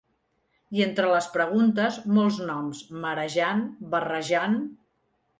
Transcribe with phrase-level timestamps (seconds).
[0.75, 3.61] I entre les preguntes, molts noms; marejant,
[3.93, 4.57] barrejant.